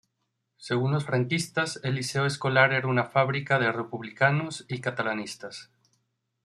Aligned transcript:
Según 0.57 0.93
los 0.93 1.05
franquistas, 1.05 1.79
el 1.83 1.93
Liceo 1.93 2.25
Escolar 2.25 2.73
era 2.73 2.87
una 2.87 3.03
fábrica 3.03 3.59
de 3.59 3.71
republicanos 3.71 4.65
y 4.67 4.81
catalanistas. 4.81 5.69